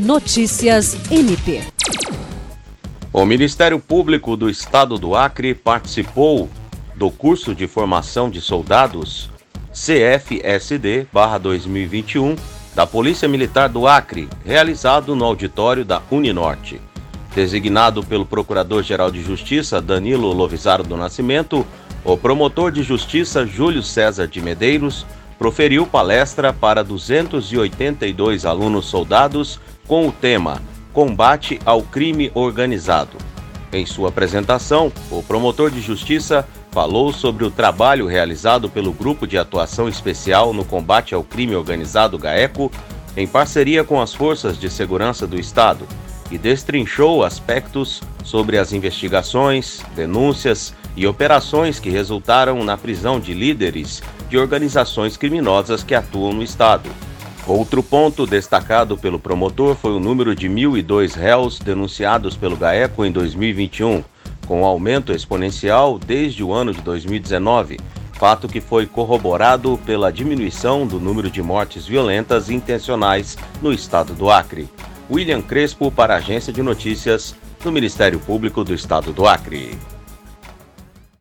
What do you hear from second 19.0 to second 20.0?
de Justiça